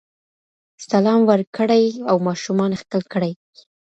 سلام 0.89 1.19
ورکړئ 1.31 1.85
او 2.09 2.15
ماشومان 2.27 2.71
ښکل 2.81 3.01
کړئ. 3.13 3.31